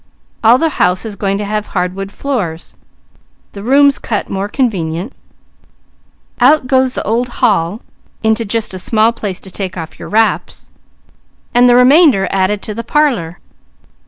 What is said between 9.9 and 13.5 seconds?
your wraps, and the remainder added to the parlour.